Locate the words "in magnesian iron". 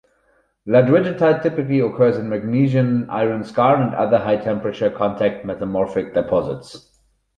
2.17-3.43